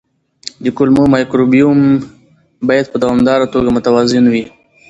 [0.63, 1.79] د کولمو مایکروبیوم
[2.67, 4.43] باید په دوامداره توګه متوازن وي.